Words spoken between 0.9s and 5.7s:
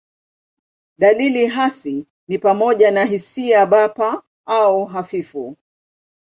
Dalili hasi ni pamoja na hisia bapa au hafifu.